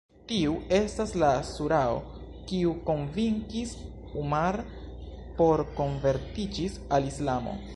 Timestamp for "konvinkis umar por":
2.87-5.63